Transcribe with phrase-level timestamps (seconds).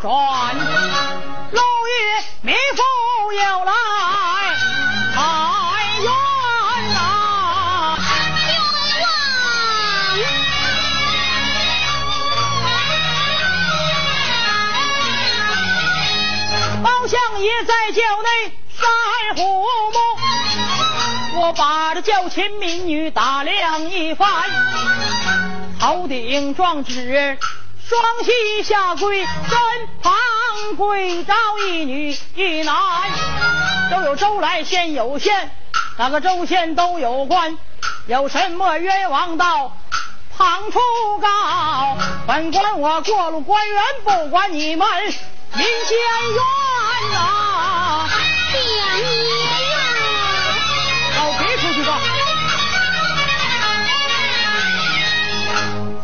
[0.00, 0.10] 转，
[1.52, 3.72] 老爷灭父有来
[5.14, 5.20] 太
[6.00, 6.06] 冤
[6.92, 6.96] 呐！
[16.82, 18.28] 包相爷在轿内
[18.74, 18.86] 赛
[19.36, 19.42] 虎
[19.92, 19.98] 目，
[21.40, 24.28] 我把这轿前民女打量一番，
[25.78, 27.38] 头顶状纸。
[27.92, 29.28] 双膝下跪，身
[30.02, 30.14] 旁
[30.78, 31.34] 跪着
[31.68, 32.74] 一女一男，
[33.90, 35.50] 都有州来县有县，
[35.98, 37.58] 哪个州县都有官，
[38.06, 39.76] 有什么冤枉到
[40.38, 40.78] 旁处
[41.20, 41.98] 告。
[42.26, 45.12] 本官我过路官员，不管你们民
[45.52, 45.98] 间
[46.30, 46.42] 冤
[47.12, 48.08] 呐。
[48.52, 48.58] 相
[49.00, 49.04] 爷
[49.70, 49.76] 呀，
[51.14, 51.92] 到别处去告。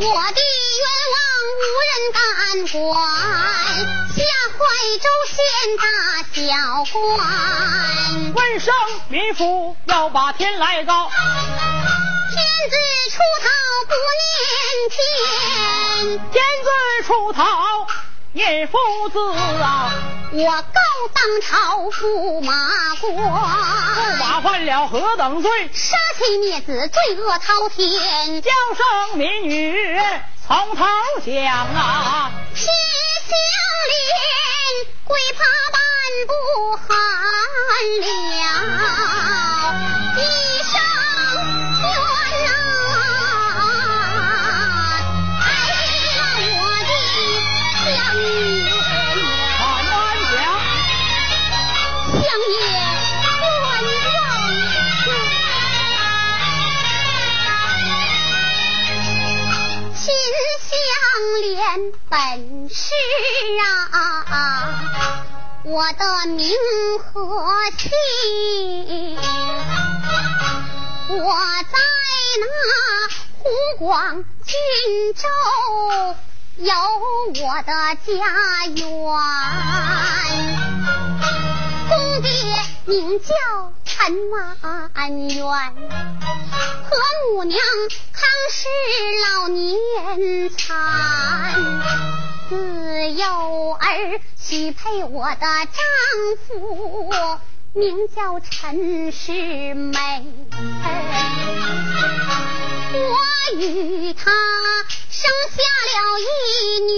[0.01, 0.48] 我的。
[2.12, 2.94] 官，
[4.14, 4.22] 下
[4.56, 4.58] 怀
[4.98, 5.36] 州县
[5.78, 5.84] 大
[6.32, 6.38] 小
[6.92, 7.18] 官，
[8.34, 8.74] 问声
[9.09, 11.16] 民妇要把天来告，天
[12.70, 12.76] 子
[13.10, 13.48] 出逃
[13.87, 14.30] 不念
[14.90, 14.96] 天
[16.32, 16.68] 天子
[17.06, 17.87] 出逃
[18.32, 18.78] 念夫
[19.10, 19.18] 子
[19.62, 19.93] 啊，
[20.32, 20.80] 我告
[21.15, 22.52] 当朝驸马
[23.00, 25.50] 官，驸马犯了何等罪？
[25.72, 30.00] 杀妻灭子，罪恶滔天，叫声民女。
[30.49, 30.85] 从头
[31.27, 32.73] 讲啊，是相
[33.91, 34.09] 连，
[35.05, 35.79] 鬼怕半
[36.27, 36.32] 步
[36.88, 36.88] 寒
[38.01, 38.40] 凉，
[62.10, 62.95] 本是
[63.60, 64.70] 啊，
[65.64, 66.48] 我的名
[66.98, 67.20] 和
[67.76, 67.91] 姓，
[71.10, 71.25] 我
[71.71, 71.78] 在
[72.41, 72.47] 那
[73.38, 73.44] 湖
[73.78, 74.55] 广荆
[75.15, 75.28] 州
[76.56, 76.72] 有
[77.28, 77.72] 我的
[78.06, 78.09] 家
[78.75, 78.81] 园，
[81.88, 82.28] 公爹
[82.87, 83.28] 名叫
[83.98, 84.56] 陈万
[85.28, 85.44] 元，
[86.84, 86.97] 和
[87.34, 87.60] 母娘
[88.12, 88.66] 康氏
[89.26, 90.64] 老年残。
[92.48, 95.76] 自幼儿许配我的丈
[96.47, 97.10] 夫，
[97.75, 99.92] 名叫陈世美。
[102.94, 103.19] 我
[103.59, 104.30] 与他
[105.10, 105.60] 生下
[105.92, 106.94] 了一女，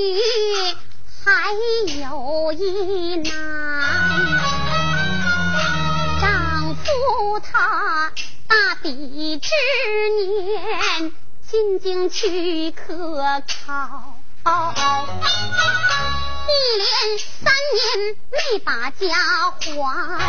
[1.25, 1.51] 还
[1.99, 4.70] 有一男。
[7.01, 8.13] 丈夫他
[8.47, 9.49] 大比之
[10.19, 11.13] 年，
[11.49, 14.17] 进京去科考。
[16.47, 19.07] 一连三年没把家
[19.51, 20.21] 还，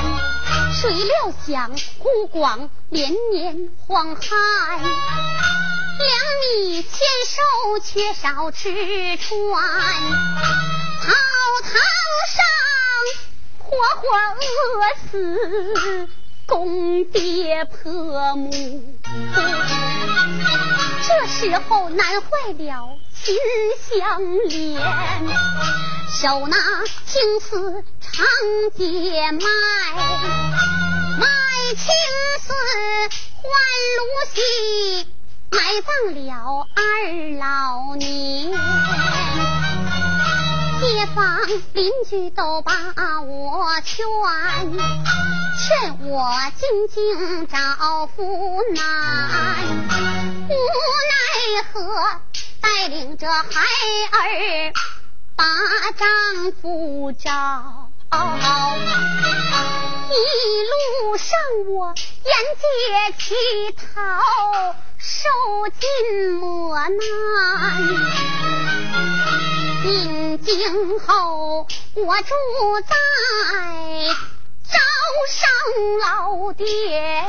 [0.73, 4.29] 谁料想湖广连年荒旱，
[4.79, 4.89] 粮
[6.39, 6.89] 米欠
[7.27, 9.29] 收，缺少吃穿，
[11.01, 11.11] 草
[11.63, 11.73] 堂
[12.31, 12.45] 上
[13.59, 14.07] 活活
[14.39, 14.45] 饿
[15.11, 16.09] 死
[16.51, 18.51] 公爹婆母。
[21.07, 22.97] 这时候难坏了。
[23.13, 23.35] 心
[23.79, 24.81] 相连，
[26.09, 26.57] 手拿
[27.05, 28.25] 青丝长
[28.75, 29.39] 街卖，
[31.19, 31.27] 卖
[31.77, 31.85] 青
[32.41, 32.53] 丝
[33.37, 33.43] 换
[33.97, 34.01] 芦
[34.33, 34.41] 席，
[35.51, 36.81] 埋葬了二
[37.37, 38.51] 老年。
[41.01, 41.41] 街坊
[41.73, 42.71] 邻居都把
[43.23, 44.05] 我劝，
[45.57, 48.21] 劝我进京找夫
[48.75, 49.65] 难，
[50.47, 50.53] 无
[51.09, 52.21] 奈何。
[52.61, 53.41] 带领着孩
[54.11, 54.71] 儿
[55.35, 55.43] 把
[55.97, 57.89] 丈夫找，
[60.07, 60.13] 一
[60.69, 62.69] 路上我沿街
[63.17, 63.33] 乞
[63.71, 64.21] 讨，
[64.99, 65.27] 受
[65.79, 66.91] 尽磨难。
[69.81, 72.33] 进京后，我住
[72.87, 72.95] 在
[74.69, 74.77] 招
[75.27, 75.49] 商
[75.99, 77.25] 老店。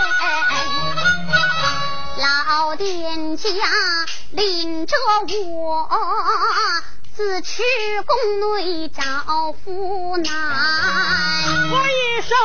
[2.18, 3.50] 老店家
[4.32, 4.94] 领着
[5.54, 5.88] 我，
[7.16, 7.62] 自持
[8.06, 10.32] 宫内找夫难。
[11.70, 12.36] 我一生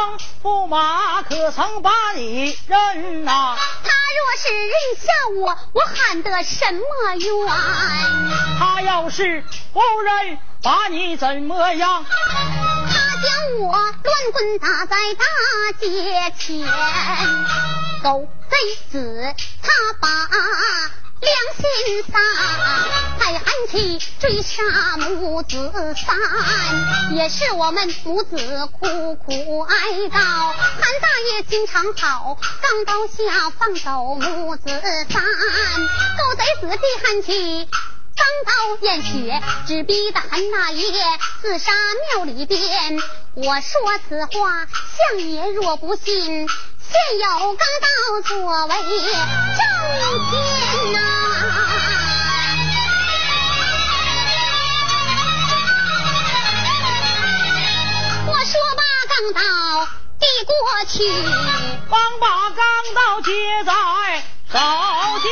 [0.42, 3.58] 驸马，可曾把你认呐？
[3.84, 5.12] 他若是认下
[5.42, 6.82] 我，我喊得什么
[7.16, 8.47] 冤？
[8.88, 9.44] 要是
[9.74, 12.06] 无人，把你怎么样？
[12.06, 15.26] 他将我乱棍打在大
[15.78, 16.66] 街前。
[18.02, 18.56] 狗贼
[18.90, 19.70] 子，他
[20.00, 20.08] 把
[21.20, 22.22] 良心丧，
[23.20, 28.38] 才喊起追杀母子三，也是我们母子
[28.80, 29.76] 苦苦哀
[30.10, 30.12] 悼。
[30.14, 34.70] 韩大爷心肠好，钢刀下放走母子
[35.10, 37.68] 三，狗贼子弟喊起。
[38.18, 40.92] 钢刀见血，只逼得韩大爷
[41.42, 41.72] 自杀
[42.16, 42.60] 庙里边。
[43.36, 43.80] 我说
[44.10, 44.66] 此话，
[45.14, 46.50] 相爷若不信。
[46.90, 47.88] 现有钢刀
[48.26, 48.74] 作为
[49.58, 49.60] 证
[50.32, 50.36] 件
[50.94, 50.98] 呐，
[58.26, 59.40] 我说把钢刀
[60.18, 60.54] 递过
[60.88, 60.96] 去，
[61.90, 62.58] 方把钢
[62.96, 63.30] 刀接
[63.66, 63.72] 在
[64.50, 64.58] 手
[65.22, 65.28] 间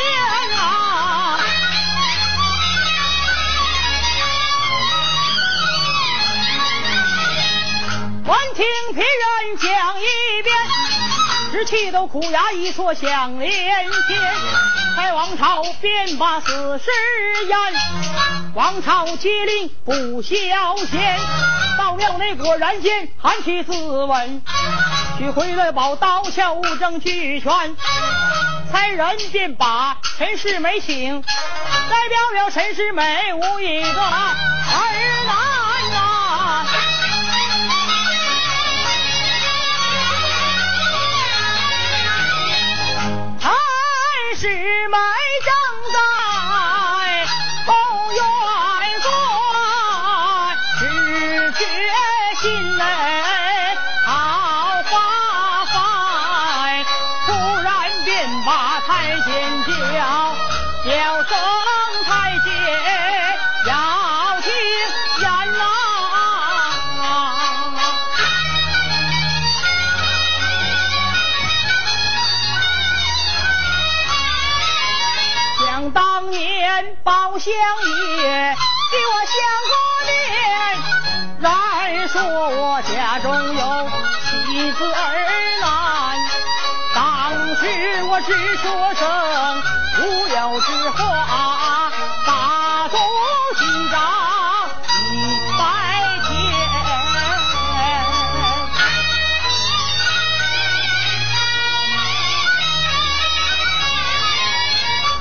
[0.59, 1.64] 啊。
[8.27, 10.55] 闻听别人讲一遍。
[11.51, 14.33] 只气得苦牙一撮响连天，
[14.97, 16.89] 在王朝便把死尸
[17.45, 17.57] 淹，
[18.55, 20.35] 王朝接令不消
[20.91, 21.19] 闲，
[21.77, 24.41] 到庙内果然见韩琦自刎，
[25.19, 27.51] 取回了宝刀鞘物证俱全，
[28.71, 31.27] 才人便把陈世美请，代
[32.09, 35.94] 表了陈世美无一个儿男。
[44.37, 44.47] 是
[44.89, 44.97] 买
[45.45, 45.64] 家
[82.81, 83.89] 家中有
[84.23, 84.99] 妻子儿
[85.61, 86.17] 男，
[86.93, 89.07] 当时我只说声
[90.01, 91.91] 无有之话，
[92.25, 92.99] 大众
[93.57, 93.95] 心长
[94.89, 95.03] 一
[95.57, 95.63] 百
[96.27, 96.31] 天。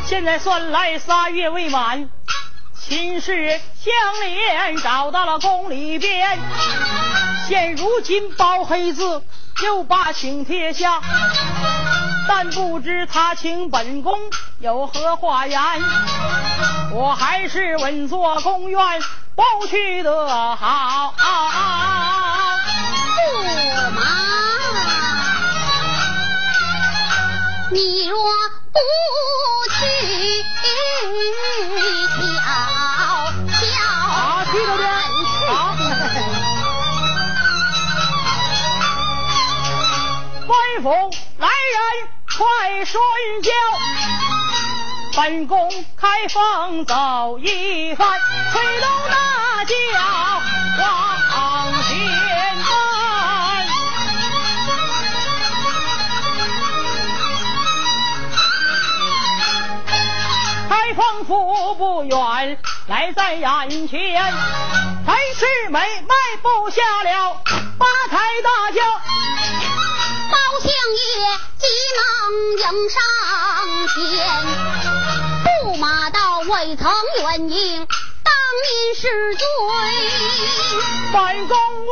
[0.07, 2.09] 现在算来仨月未满，
[2.81, 3.93] 秦氏相
[4.23, 6.39] 连找到了宫里边，
[7.46, 9.23] 现如今包黑子
[9.62, 11.00] 又把请贴下，
[12.26, 14.19] 但不知他请本宫
[14.58, 15.61] 有何话言，
[16.93, 18.81] 我还是稳坐宫院
[19.37, 21.14] 不去的好。
[23.19, 24.02] 驸马，
[27.70, 28.19] 你若
[28.73, 28.79] 不
[42.85, 43.03] 顺
[43.43, 43.51] 轿，
[45.17, 48.07] 本宫开封走一番，
[48.53, 49.75] 催动大轿
[50.81, 51.95] 往前
[52.57, 52.69] 奔。
[60.69, 62.59] 开封府不远，
[62.89, 64.33] 来在眼前，
[65.07, 67.41] 陈世美迈步下了
[67.79, 68.83] 八抬大轿。
[70.31, 70.75] 包相爷
[71.64, 72.04] 急忙
[72.59, 73.00] 迎上
[73.88, 73.97] 前，
[75.47, 77.87] 驸马道未曾远迎，
[78.23, 79.44] 当您是罪。
[81.11, 81.56] 本宫
[81.87, 81.90] 我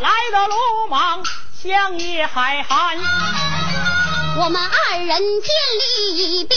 [0.00, 0.54] 来的鲁
[0.88, 1.22] 莽，
[1.62, 2.98] 相爷海涵。
[4.38, 5.18] 我们二人见
[5.78, 6.56] 礼已毕，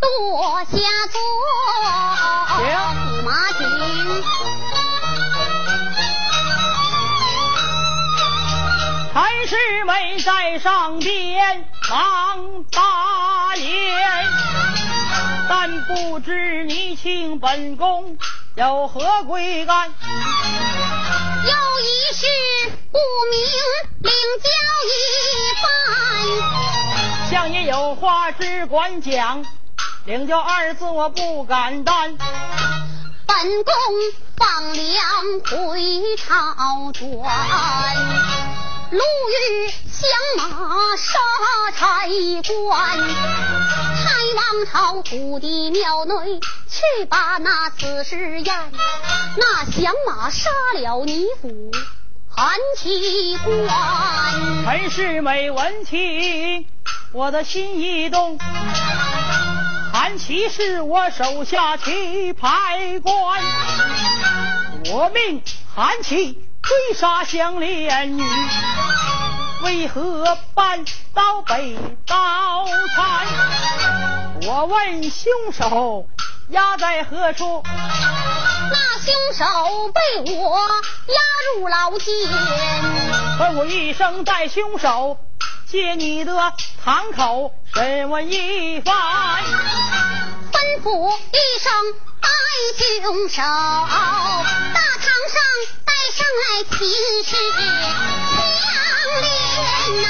[0.00, 0.72] 多下
[1.12, 1.20] 坐。
[2.56, 3.81] 请驸马请。
[9.52, 14.26] 陈世美在上边忙答言，
[15.46, 18.16] 但不知你请本宫
[18.54, 19.90] 有何贵干？
[19.90, 22.26] 有一事
[22.90, 22.98] 不
[23.30, 23.42] 明，
[24.00, 24.48] 领教
[24.88, 24.90] 一
[25.60, 27.30] 番。
[27.30, 29.44] 相爷有话只管讲，
[30.06, 32.16] 领教二字我不敢担。
[33.26, 33.74] 本宫
[34.38, 34.80] 放粮
[35.44, 38.41] 回朝转，
[38.92, 41.18] 路遇响马杀
[41.74, 42.06] 差
[42.42, 44.04] 官，太
[44.36, 48.72] 王朝土地庙内去把那此事验，
[49.38, 51.70] 那响马杀了你府
[52.28, 53.66] 韩琪官。
[54.66, 56.66] 陈世美闻听，
[57.14, 58.38] 我的心一动。
[59.90, 63.42] 韩韩琦是我手下棋牌官，
[64.92, 65.42] 我命
[65.74, 68.22] 韩琦追杀香莲女，
[69.62, 71.76] 为何搬到北
[72.06, 72.64] 道
[72.94, 73.26] 参？
[74.46, 76.06] 我问凶手
[76.50, 77.62] 押在何处？
[77.64, 79.44] 那凶手
[79.92, 80.00] 被
[80.34, 80.58] 我
[81.08, 81.20] 押
[81.56, 82.14] 入牢监，
[83.38, 85.18] 吩咐一声带凶手。
[85.66, 86.34] 借你的
[86.84, 88.94] 堂口审问一番，
[90.52, 91.72] 吩咐一声
[92.20, 92.28] 带
[93.00, 93.42] 凶手，
[96.64, 96.78] 秦
[97.24, 97.60] 氏相
[99.20, 99.24] 连
[100.02, 100.06] 呐。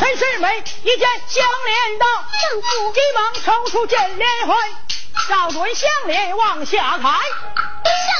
[0.00, 0.46] 陈世美
[0.82, 4.56] 一见相连的丈夫，急忙抽出剑连环。
[5.28, 7.20] 照准项链往下看，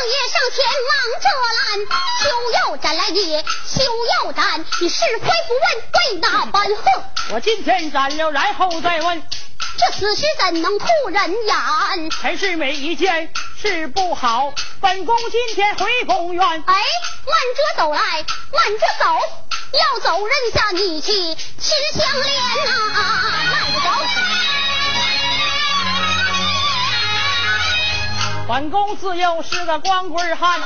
[0.05, 1.87] 爷上前忙着拦，
[2.23, 3.83] 休要斩来也，休
[4.25, 4.65] 要斩！
[4.81, 7.05] 你是非不问，为哪般横？
[7.31, 9.23] 我今天斩了，然后再问。
[9.79, 12.11] 这死尸怎能吐人言？
[12.11, 16.45] 陈世美一件事不好，本宫今天回宫院。
[16.45, 19.19] 哎，慢着走来，慢着走，
[19.73, 22.73] 要走认下你去吃香莲呐！
[23.51, 24.52] 慢着走。
[28.49, 30.61] 本宫自幼是个光棍汉，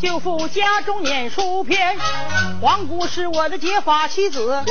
[0.00, 1.98] 舅父家中念书偏。
[2.60, 4.62] 皇姑是我的结发妻子，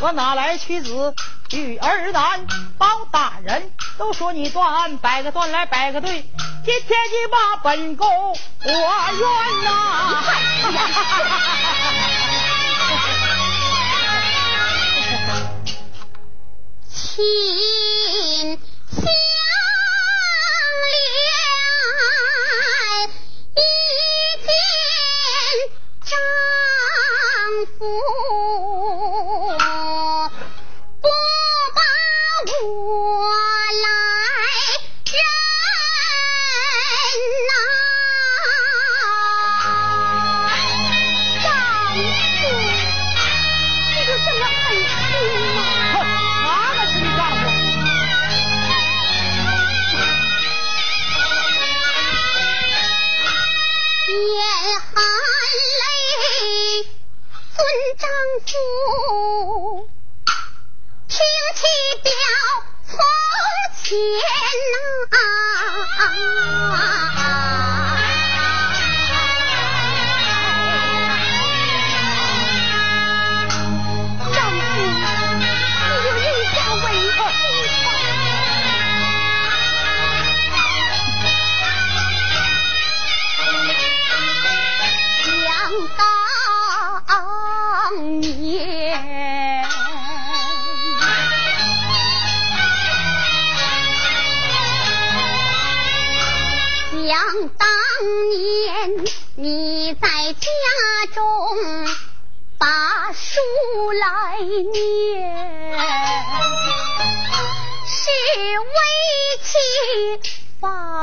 [0.00, 1.14] 我哪来妻子
[1.52, 2.46] 与儿男？
[2.78, 6.22] 包大人都说你断案，摆个断来摆个对，
[6.64, 10.22] 今天你把本宫我冤呐！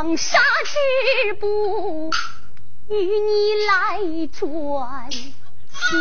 [0.07, 2.09] 风沙止步，
[2.87, 5.09] 与你来传。
[5.77, 5.95] 前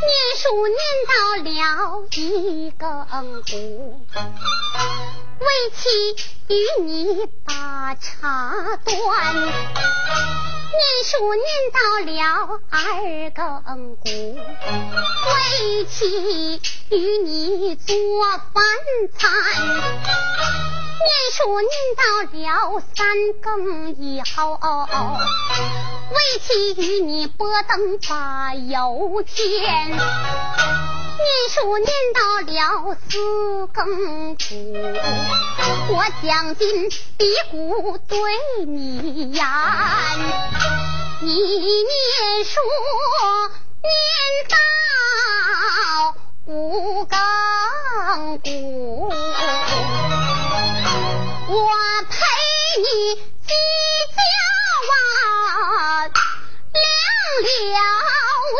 [0.00, 1.12] 念书念到
[1.44, 1.50] 了
[2.10, 2.82] 一更
[3.42, 3.52] 鼓
[5.38, 5.80] 为妻
[6.48, 6.52] 与
[6.82, 8.52] 你把茶
[8.84, 12.12] 端念书念到了
[12.70, 14.08] 二更鼓
[15.24, 17.96] 为妻与你做
[18.52, 18.62] 饭
[19.16, 19.28] 菜
[20.98, 22.02] 念书念到
[22.32, 23.06] 了三
[23.40, 24.58] 更以后
[26.10, 29.98] 为妻与你拨灯把油添，念
[31.50, 34.44] 书念到了四更鼓，
[35.92, 38.18] 我将今嘀咕对
[38.66, 39.44] 你言，
[41.20, 42.60] 你念书
[43.82, 43.90] 念
[44.48, 44.56] 到
[46.46, 47.18] 五更
[48.38, 49.12] 鼓，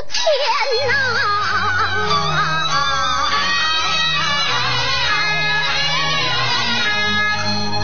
[0.09, 0.21] 天
[0.89, 0.91] 呐！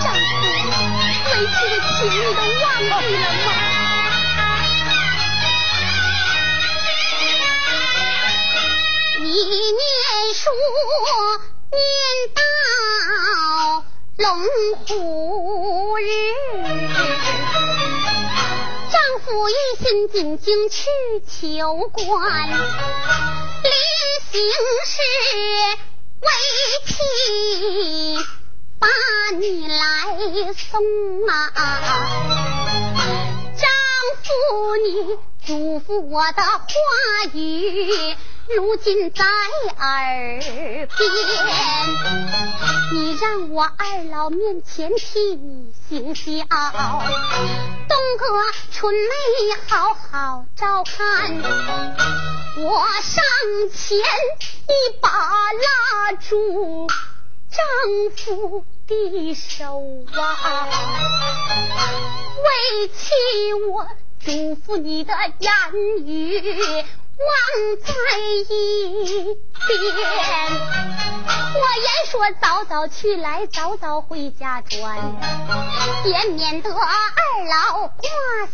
[0.03, 0.33] 丈夫，
[1.27, 3.49] 为妻的情你都忘记了吗？
[9.21, 9.81] 你念
[10.35, 10.43] 书
[11.71, 11.79] 念
[12.35, 12.39] 到
[14.19, 14.25] 龙
[14.87, 14.89] 虎
[15.99, 16.03] 日。
[19.05, 19.53] 丈夫一
[19.85, 20.89] 心进京去
[21.27, 22.57] 求官，临
[24.31, 24.41] 行
[24.87, 24.97] 时
[26.23, 26.29] 为
[26.87, 26.89] 妻
[28.79, 28.87] 把
[29.37, 29.77] 你来
[30.55, 30.81] 送
[31.29, 31.53] 啊！
[33.55, 33.69] 丈
[34.23, 34.27] 夫
[34.87, 34.89] 你
[35.47, 36.65] 嘱咐我的话
[37.35, 38.17] 语。
[38.57, 40.89] 如今在耳边，
[42.95, 48.25] 你让我二老面前替你行孝，东哥
[48.73, 49.09] 春梅
[49.69, 51.43] 好好照看。
[52.57, 53.23] 我上
[53.73, 56.87] 前一把拉住
[57.51, 57.61] 丈
[58.17, 59.83] 夫的手
[60.17, 60.69] 啊，
[62.39, 63.13] 为妻
[63.69, 63.87] 我
[64.25, 65.53] 嘱咐你的言
[66.07, 66.85] 语。
[67.17, 67.29] 忘
[67.81, 67.95] 在
[68.49, 69.37] 一
[69.69, 69.79] 边，
[71.55, 74.99] 我言说早早去来，早早回家转，
[76.05, 76.81] 也免得二
[77.47, 78.01] 老挂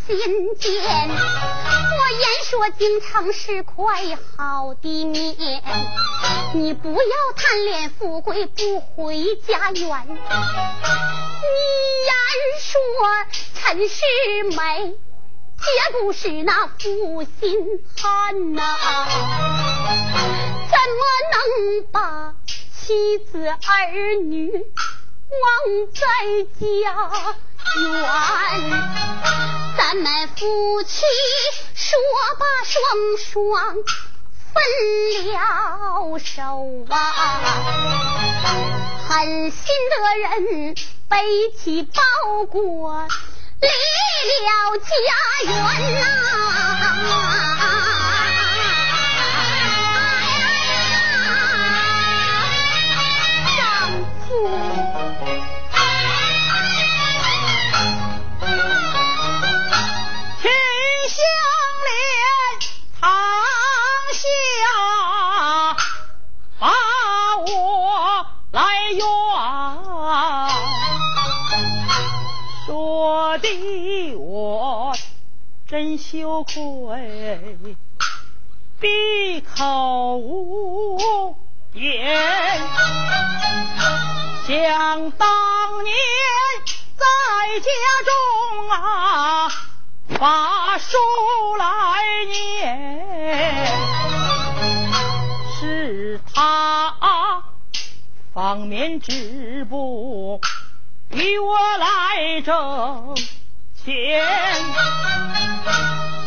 [0.06, 0.72] 心间。
[1.08, 5.62] 我言说京城是块好的面，
[6.52, 10.06] 你不要贪恋富贵不回家园。
[10.08, 10.16] 你
[12.04, 12.12] 言
[12.60, 12.76] 说
[13.54, 14.02] 陈世
[14.54, 14.94] 美。
[15.60, 15.66] 绝
[16.00, 18.62] 不是那负心汉呐，
[20.70, 21.02] 怎么
[21.32, 21.36] 能
[21.92, 23.56] 把妻子儿
[24.22, 25.42] 女忘
[25.92, 26.00] 在
[26.58, 26.64] 家
[27.78, 28.00] 园？
[29.76, 31.04] 咱们夫妻
[31.74, 31.98] 说
[32.38, 32.74] 罢双
[33.18, 33.74] 双
[34.52, 34.54] 分
[35.26, 36.94] 了手啊，
[39.08, 40.74] 狠心的人
[41.08, 41.14] 背
[41.56, 42.00] 起包
[42.46, 43.06] 裹。
[43.60, 43.68] 离
[44.46, 44.90] 了家
[45.50, 45.54] 园
[46.00, 47.29] 呐，
[73.00, 74.94] 我的我
[75.66, 77.56] 真羞愧，
[78.78, 81.34] 闭口无
[81.72, 82.60] 言。
[84.46, 85.28] 想当
[85.82, 85.94] 年
[86.94, 87.06] 在
[87.58, 87.70] 家
[88.04, 88.12] 中
[88.70, 89.48] 啊，
[90.18, 90.98] 把书
[91.56, 91.64] 来
[92.28, 93.66] 念，
[95.58, 97.44] 是他
[98.34, 100.38] 方面织布。
[101.12, 103.16] 与我来挣
[103.84, 104.24] 钱，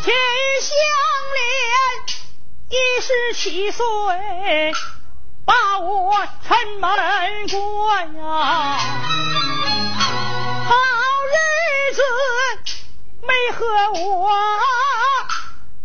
[0.03, 0.13] 秦
[0.61, 0.75] 香
[1.33, 1.41] 莲
[2.69, 3.83] 一十七岁，
[5.45, 6.13] 把我
[6.45, 6.89] 城门
[7.49, 8.77] 过呀，
[10.65, 10.75] 好
[11.31, 11.35] 日
[11.95, 12.01] 子
[13.21, 13.65] 没和
[14.01, 14.29] 我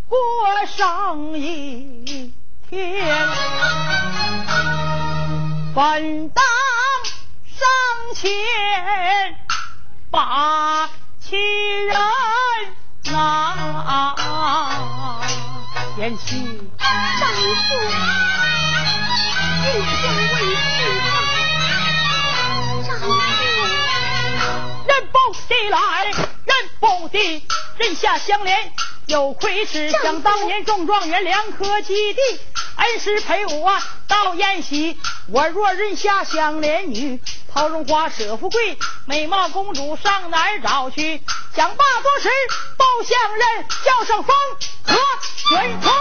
[0.08, 2.32] 过上一
[2.68, 3.28] 天，
[5.72, 6.44] 本当。
[7.58, 7.66] 上
[8.14, 8.30] 前
[10.12, 10.88] 把
[11.20, 11.38] 亲
[11.86, 11.96] 人
[13.10, 14.14] 拿，
[15.96, 17.40] 贤妻丈夫
[19.64, 19.66] 不
[20.02, 20.78] 将为妻
[22.86, 23.02] 丈夫
[24.86, 25.14] 人不
[25.48, 27.18] 的来，人不的
[27.78, 28.72] 人下相连，
[29.06, 32.20] 有亏耻想当年中状元两颗及第，
[32.78, 34.96] 恩师陪我到宴席，
[35.30, 37.20] 我若认下香莲女。
[37.50, 41.20] 抛荣华舍富贵，美貌公主上哪儿找去？
[41.56, 42.28] 想罢多时，
[42.76, 44.36] 报相认叫声风
[44.84, 44.96] 和
[45.36, 45.92] 水冲。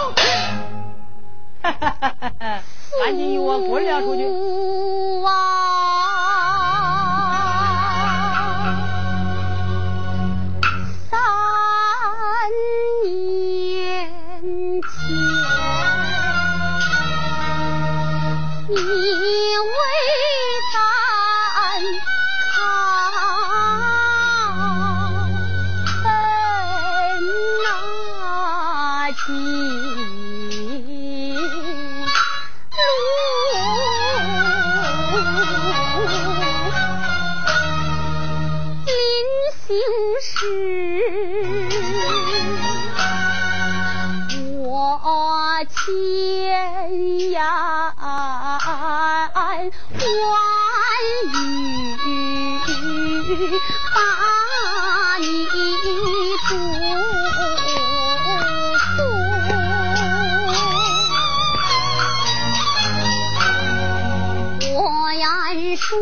[1.60, 2.62] 哈哈哈哈哈！
[3.04, 4.22] 赶紧与我滚了出去！
[65.68, 65.98] 你说，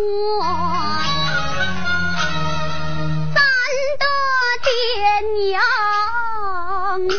[3.35, 3.40] 咱
[3.98, 4.05] 的
[4.62, 4.70] 爹
[5.50, 5.61] 娘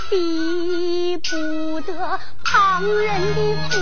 [0.09, 1.91] 比不得
[2.45, 3.77] 旁人的祖。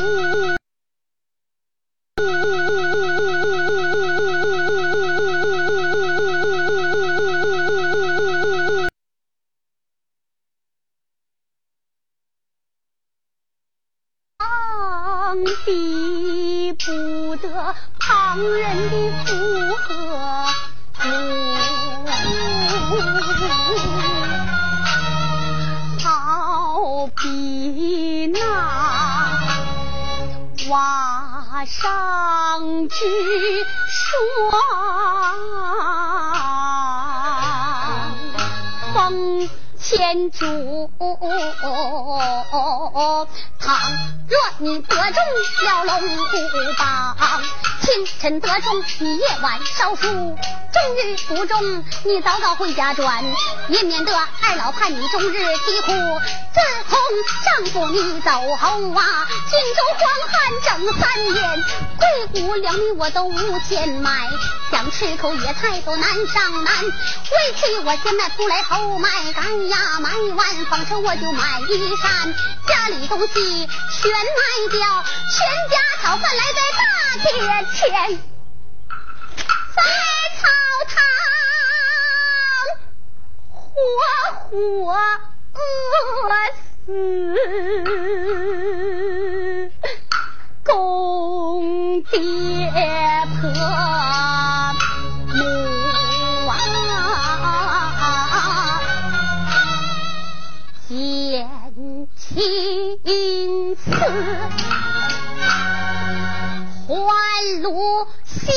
[51.48, 53.24] 中，你早早回家转，
[53.70, 55.92] 也免得二老盼你终日啼哭。
[56.54, 57.00] 自从
[57.46, 61.64] 丈夫你走后啊，荆州荒旱整三年，
[62.00, 64.30] 贵谷粮米我都无钱买，
[64.72, 66.86] 想吃口野菜都难上难。
[66.86, 72.34] 为妻我先买铺来后买干呀，买完纺车我就买衣衫，
[72.68, 73.68] 家里东西。
[74.02, 76.84] 全卖掉，全家讨饭来在大
[77.24, 78.20] 街前，
[79.76, 79.82] 在
[80.38, 80.44] 草
[80.88, 80.96] 堂
[83.50, 83.74] 活
[84.50, 84.54] 活
[85.54, 85.58] 饿
[86.76, 86.88] 死，
[90.64, 92.16] 公爹
[93.42, 93.44] 婆。
[103.04, 103.86] 因此，
[106.88, 106.94] 还
[107.62, 108.52] 路西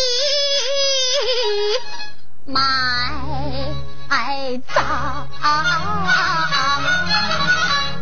[2.44, 2.60] 埋
[4.66, 5.26] 葬，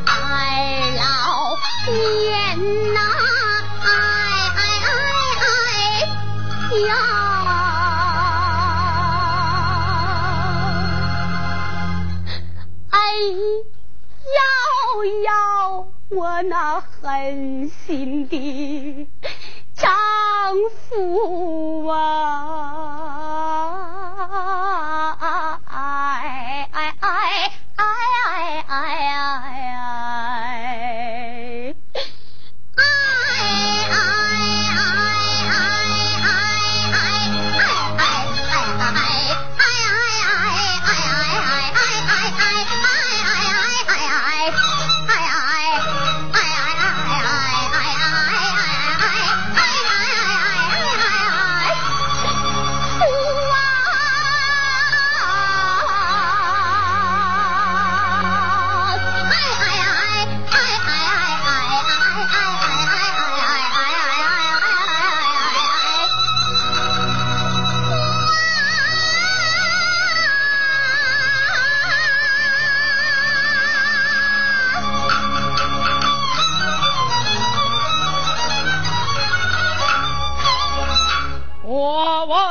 [0.07, 0.11] 二
[0.97, 1.57] 老
[1.93, 1.95] 年
[2.95, 2.99] 呐，
[3.85, 3.87] 哎
[4.57, 5.43] 哎哎
[6.71, 6.91] 哎呀，
[12.91, 12.99] 哎。
[14.27, 14.41] 摇
[15.23, 15.31] 摇
[16.09, 19.09] 我那狠心的
[20.89, 23.16] 夫啊！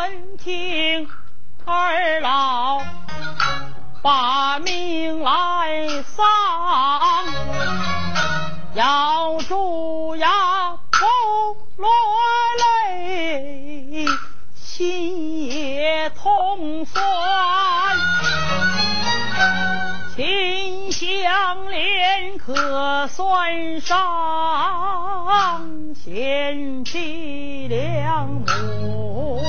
[0.05, 1.09] 闻听
[1.65, 2.79] 二老
[4.03, 6.23] 把命来丧，
[8.75, 10.29] 咬住牙
[10.91, 10.99] 不
[11.81, 11.89] 落
[12.87, 14.05] 泪，
[14.53, 17.03] 心也痛酸。
[20.15, 23.97] 秦香莲可算上，
[25.95, 29.41] 贤妻良母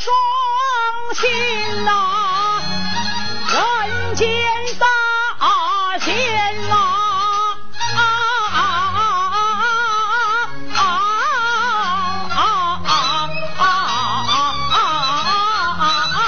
[0.00, 0.10] 双
[1.14, 1.90] 亲呐，
[3.52, 4.26] 人间
[4.78, 4.86] 大
[5.98, 6.74] 贤呐，
[7.94, 8.00] 啊
[8.50, 8.58] 啊
[10.74, 10.80] 啊
[13.58, 13.62] 啊啊
[16.14, 16.18] 啊！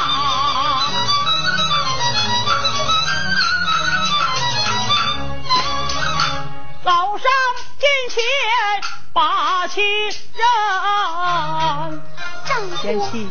[6.84, 7.24] 早上
[7.78, 8.22] 金钱
[9.14, 10.12] 把亲人。
[12.82, 13.28] 贤妻，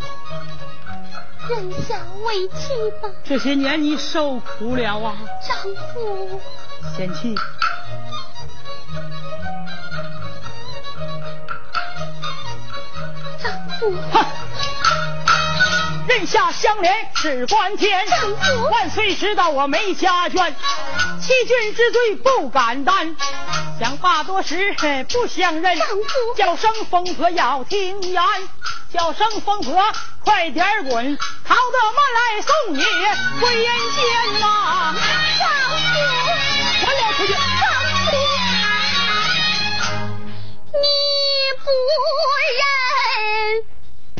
[1.52, 2.70] 认下为妻
[3.02, 3.10] 吧。
[3.26, 5.58] 这些年你受苦了啊，丈
[5.94, 6.40] 夫。
[6.96, 7.36] 贤妻，
[13.38, 14.41] 丈夫。
[16.12, 18.06] 哼，认下相连事关天。
[18.70, 20.54] 万岁知道我没家眷，
[21.22, 23.16] 欺君之罪不敢担，
[23.80, 24.76] 想罢多时
[25.10, 25.78] 不相认。
[26.36, 28.22] 叫声疯婆要听言，
[28.94, 29.82] 叫声疯婆
[30.26, 32.84] 快点滚，逃得慢来送你
[33.42, 34.94] 回阴间呐！
[35.40, 35.76] 丈夫，
[36.86, 37.32] 快点出去！
[37.34, 38.12] 丈夫，
[40.74, 40.86] 你
[41.64, 41.66] 不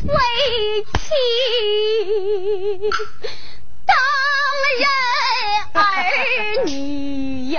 [0.00, 0.16] 认为
[1.12, 2.90] 妻，
[3.86, 3.94] 当
[4.78, 4.84] 人
[5.74, 5.76] 儿
[6.64, 6.70] 女
[7.50, 7.58] 呀。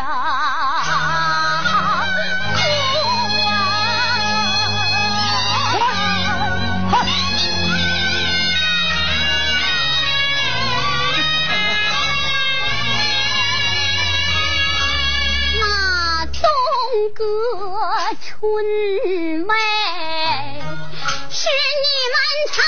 [15.60, 16.42] 那东
[17.13, 17.22] 阁
[18.20, 18.66] 春
[19.46, 19.54] 梅
[21.36, 22.17] 是你们
[22.54, 22.62] 才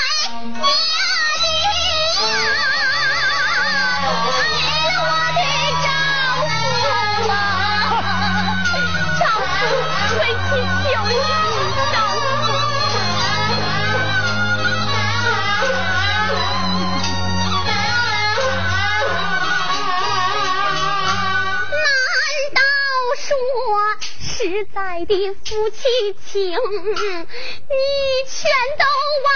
[0.59, 1.34] 娘
[24.47, 25.81] 实在的夫妻
[26.23, 26.55] 情，你
[28.29, 28.37] 全
[28.77, 28.85] 都
[29.25, 29.33] 忘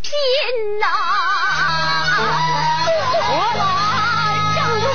[0.00, 0.08] 尽
[0.78, 0.86] 了？
[3.26, 3.32] 我
[4.54, 4.86] 丈夫，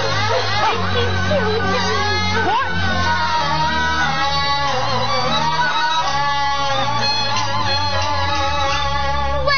[9.46, 9.50] 为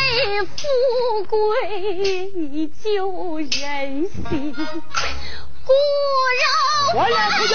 [0.48, 0.60] 富
[1.30, 1.36] 贵
[2.84, 2.84] 就
[3.38, 3.46] 忍
[4.10, 4.20] 心，
[5.64, 5.70] 骨
[6.42, 6.44] 肉
[6.94, 7.46] 分离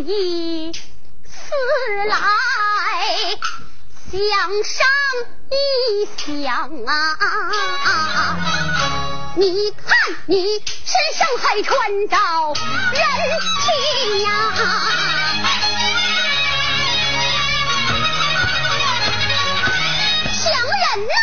[0.00, 1.50] 意思
[2.08, 2.16] 来。
[4.12, 4.20] 想
[4.62, 4.84] 上
[5.48, 5.54] 一
[6.44, 6.90] 想啊，
[9.36, 11.70] 你看你身上还穿
[12.08, 12.16] 着
[12.92, 13.00] 人
[13.62, 14.28] 皮呀、
[20.42, 21.14] 强人呐、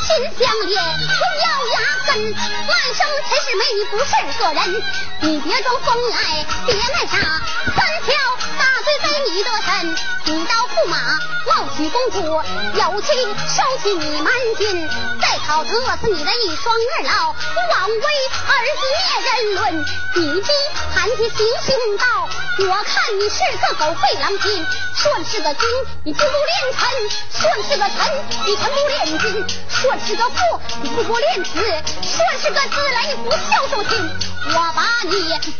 [0.00, 1.10] 心相连，不
[1.44, 1.46] 要
[2.08, 2.34] 根。
[2.34, 4.82] 满生陈世美，你不是个人，
[5.20, 6.16] 你别装疯来，
[6.66, 7.18] 别卖傻，
[7.76, 8.14] 三条
[8.58, 10.96] 大罪在你的身，你刀驸马
[11.46, 14.88] 冒取公主，有情收起你满心，
[15.20, 17.34] 再讨得死你的一双二老，
[17.70, 18.04] 枉为
[18.48, 19.84] 儿子灭人伦，
[20.16, 20.48] 你的
[20.94, 24.66] 盘起行行道，我看你是个狗吠狼心，
[24.96, 25.68] 说是个君，
[26.04, 26.80] 你君不恋臣；
[27.30, 27.98] 说是个臣，
[28.46, 31.50] 你臣不恋君；说是个父，你父不恋子；
[32.02, 33.96] 说是个子来，你不孝顺亲。
[34.50, 35.10] 我把你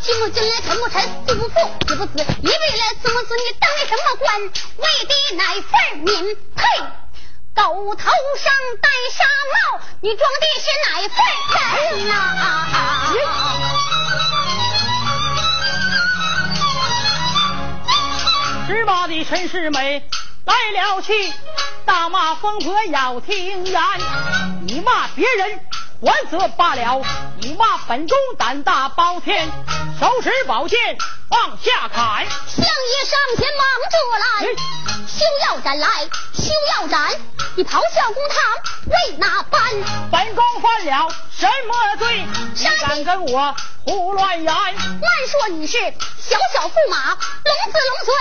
[0.00, 1.54] 进不进来，臣不臣，父不父，
[1.86, 4.40] 子不子，你为了子不子，你当你什么官？
[4.42, 6.62] 为的乃份民，呸！
[7.54, 11.18] 狗头上戴纱帽，你装的是哪份
[11.96, 12.12] 人呐、
[18.68, 20.08] 十八的陈世美
[20.44, 21.32] 来了气，
[21.84, 23.82] 大骂疯婆要听言。
[24.66, 25.60] 你骂别人
[26.00, 27.02] 还则罢了，
[27.40, 29.48] 你骂本宫胆大包天，
[29.98, 30.78] 手持宝剑
[31.28, 32.24] 往下砍。
[32.46, 34.26] 相爷上前忙着来，
[35.08, 35.88] 休要斩来，
[36.34, 37.10] 休要斩！
[37.56, 38.38] 你咆哮公堂
[38.86, 39.60] 为哪般？
[40.12, 42.24] 本宫犯了什么罪？
[42.54, 43.56] 你敢跟我
[43.88, 44.44] 胡乱言？
[44.44, 45.78] 乱说你是
[46.18, 48.12] 小小驸马，龙子龙孙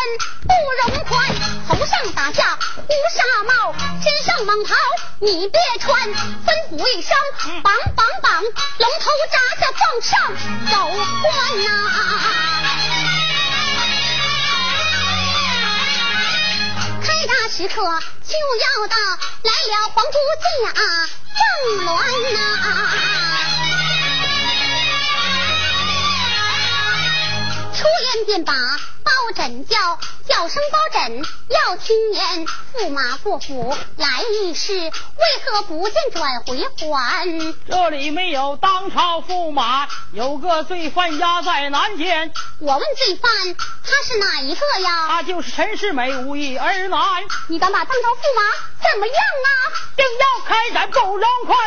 [0.48, 1.28] 不容宽，
[1.68, 4.74] 头上打下乌纱帽，身上蟒袍
[5.20, 6.16] 你别穿，吩
[6.72, 7.18] 咐一声
[7.62, 10.34] 绑绑绑，龙头扎下放上
[10.72, 10.90] 走
[11.22, 11.28] 官
[11.62, 11.66] 呐、
[17.04, 17.76] 开大时刻
[18.24, 18.96] 就要到，
[19.44, 20.48] 来了黄竹架
[21.36, 21.42] 正
[21.86, 21.88] 鸾
[22.32, 22.38] 呐、
[28.28, 29.78] 便把包拯叫，
[30.28, 32.46] 叫声包拯要听言。
[32.76, 34.92] 驸马过府来议事，为
[35.46, 37.56] 何不见转回还？
[37.70, 45.08] 这里没有当朝驸马，有个罪犯押在南监，我问罪犯，他是哪一个呀？
[45.08, 47.00] 他就是陈世美无意儿男，
[47.48, 49.50] 你敢把当朝驸马怎么样啊？
[49.96, 51.58] 定要开斩不容宽。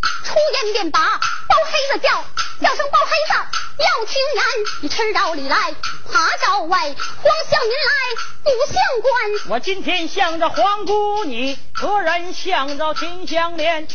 [0.00, 2.24] 出言便把包黑子叫，
[2.60, 3.34] 叫声包黑子，
[3.78, 4.44] 要听言，
[4.82, 5.74] 你吃着里来，
[6.10, 7.92] 爬着外，黄向您来
[8.44, 9.10] 不相关。
[9.50, 13.88] 我今天向着皇姑你，何人向着秦香莲？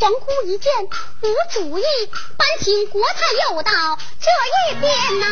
[0.00, 1.82] 皇姑一见无主意，
[2.36, 4.30] 搬起国太又到这
[4.70, 5.26] 一边呐。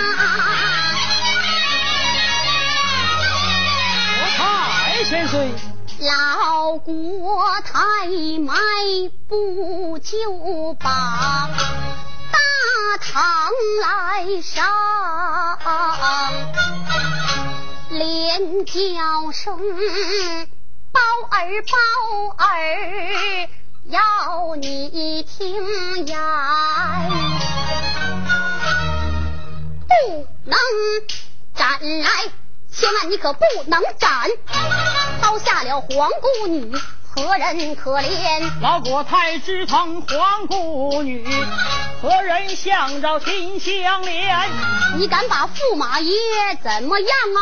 [4.18, 5.48] 国太千岁，
[6.00, 8.08] 老国太
[8.38, 8.54] 迈
[9.28, 11.50] 步就把
[12.32, 12.38] 大
[13.02, 14.66] 堂来上，
[17.90, 19.58] 连叫声
[20.90, 21.76] 包儿包
[22.38, 23.48] 儿，
[23.84, 26.18] 要你听言，
[29.86, 30.58] 不能
[31.54, 32.08] 斩来，
[32.72, 34.30] 千万你可不能斩，
[35.30, 36.74] 刀下了皇姑女。
[37.14, 38.50] 何人可怜？
[38.60, 41.24] 老国太只疼皇姑女，
[42.02, 44.36] 何人向着秦香莲？
[44.96, 46.12] 你敢把驸马爷
[46.64, 47.40] 怎么样啊？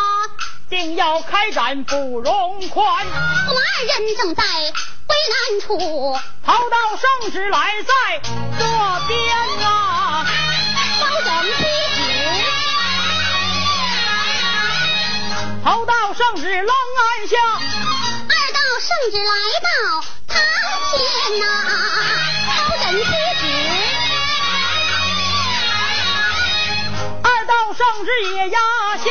[0.68, 3.06] 定要开斩不容宽。
[3.06, 6.76] 驸马二人正在危难处，逃到
[7.22, 8.20] 圣旨来在
[8.58, 8.66] 这
[9.06, 10.26] 边啊！
[11.00, 11.52] 保证
[15.64, 17.36] 逃到圣旨冷暗下。
[18.80, 19.32] 圣旨来
[19.66, 19.68] 到
[20.28, 20.38] 堂
[20.88, 20.96] 前
[21.40, 21.44] 呐，
[22.46, 23.02] 高人接
[23.40, 23.42] 旨，
[27.24, 28.56] 二道圣旨也压
[28.98, 29.04] 下，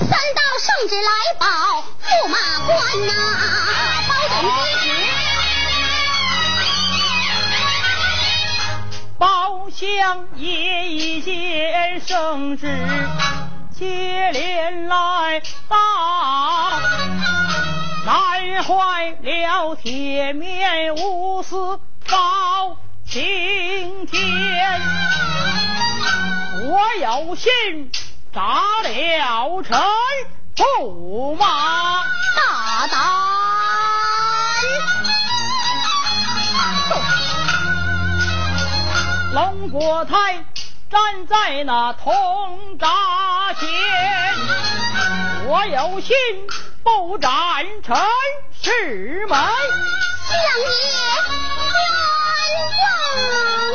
[0.00, 1.46] 三道圣旨来报
[2.02, 2.74] 驸马官
[3.06, 3.08] 呐，
[4.08, 4.84] 高人接旨，
[9.18, 11.30] 包相爷一见
[12.00, 12.66] 圣旨，
[13.78, 15.76] 接连来到。
[18.06, 24.80] 难坏了铁面无私包青天，
[26.62, 27.50] 我有心
[28.32, 29.78] 杀了臣
[30.54, 31.44] 驸马
[32.34, 32.96] 大胆，
[39.34, 40.44] 龙国泰
[40.90, 42.88] 站在那铜闸
[43.58, 43.68] 前，
[45.46, 46.14] 我有心。
[46.86, 47.30] 不斩
[47.82, 47.96] 陈
[48.62, 50.86] 世美，相爷
[52.70, 52.86] 冤
[53.72, 53.74] 枉。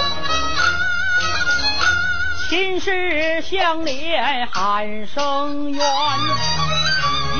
[2.49, 5.85] 秦氏相连喊声冤，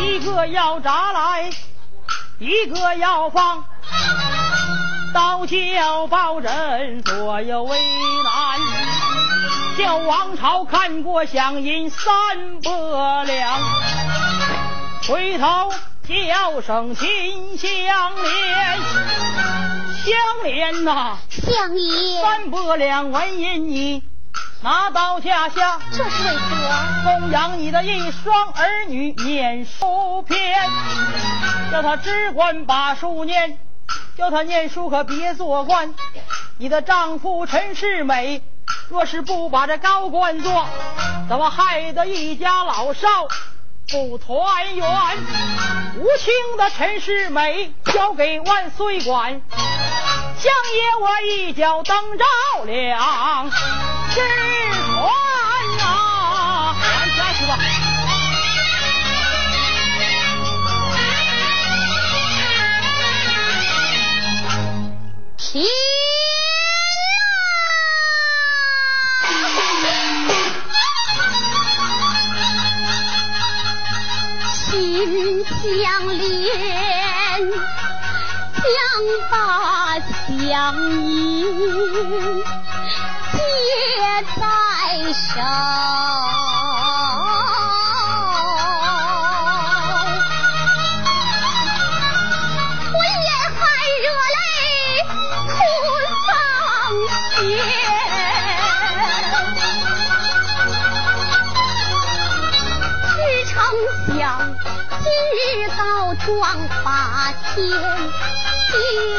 [0.01, 1.49] 一个要铡来，
[2.38, 3.63] 一个要放，
[5.13, 8.60] 倒叫包人左右为难。
[9.81, 12.03] 叫王朝看过响银三
[12.61, 13.59] 百两。
[15.07, 15.73] 回头
[16.07, 18.77] 叫声秦香莲，
[20.05, 24.03] 香莲呐，相爷，三百两纹银你
[24.61, 27.19] 拿到家下，这是为何？
[27.19, 30.69] 供养你的一双儿女念书篇，
[31.71, 33.57] 叫他只管把书念，
[34.15, 35.95] 叫他念书可别做官。
[36.59, 38.43] 你的丈夫陈世美，
[38.89, 40.67] 若是不把这高官做，
[41.29, 43.07] 怎么害得一家老少？
[43.89, 44.88] 不团圆，
[45.97, 52.23] 无情的陈世美交给万岁管，相爷我一脚蹬着
[52.63, 53.49] 了
[54.13, 54.21] 纸
[54.86, 55.10] 船
[55.89, 56.73] 啊！
[56.79, 57.57] 回家去吧。
[65.38, 65.65] 天。
[80.51, 82.43] 相依
[83.31, 83.39] 结
[84.35, 85.41] 在手。
[106.25, 107.63] 壮发千
[108.67, 109.11] 千，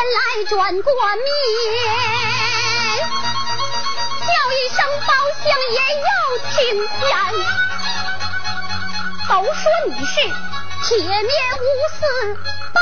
[0.00, 1.24] 来转过面，
[4.26, 5.10] 叫一声包
[5.42, 6.08] 相爷要
[6.50, 6.52] 听
[7.00, 7.02] 见，
[9.28, 10.12] 都说你是
[10.88, 11.62] 铁面无
[11.96, 12.00] 私
[12.72, 12.80] 报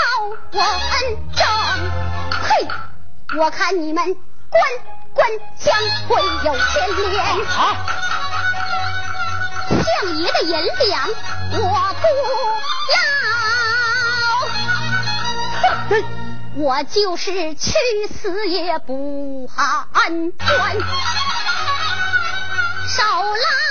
[0.53, 0.97] 我恩
[1.35, 1.43] 正，
[2.43, 2.51] 嘿，
[3.39, 4.03] 我看你们
[4.51, 4.59] 官。
[5.15, 5.75] 官相
[6.07, 6.11] 会
[6.45, 6.65] 有牵
[7.11, 7.17] 连，
[9.69, 9.83] 相
[10.17, 10.53] 爷的银
[10.87, 11.65] 两我
[12.01, 12.07] 不
[15.99, 16.09] 要。
[16.59, 17.73] 我就是去
[18.11, 20.33] 死也不喊冤，
[22.89, 23.68] 手拉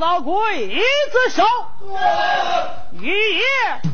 [0.00, 1.44] 到鬼子手，
[3.00, 3.89] 爷爷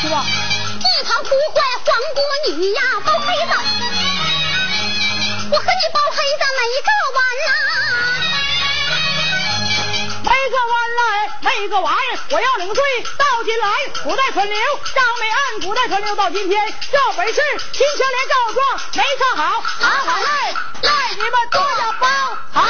[0.00, 0.24] 去吧！
[0.78, 3.52] 一旁不坏黄国女呀，包黑子，
[5.50, 7.50] 我和你包黑子没个完呐，
[10.22, 11.02] 没个完来，
[11.40, 11.96] 没个完，
[12.30, 12.82] 我要领罪
[13.16, 13.66] 到进来，
[14.04, 14.58] 古代存留，
[14.94, 17.40] 张美安，古代存留到今天，这本是
[17.72, 22.06] 秦香莲告状没唱好，好好赖赖你们多少包
[22.52, 22.62] 涵。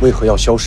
[0.00, 0.66] 为何要消失？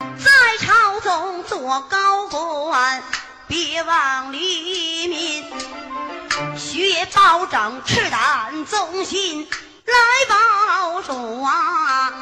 [0.00, 0.30] 在
[0.60, 3.02] 朝中做高官，
[3.48, 5.44] 别忘黎民，
[6.58, 9.48] 学保长，赤胆忠心
[9.86, 9.94] 来
[10.28, 12.12] 保主啊！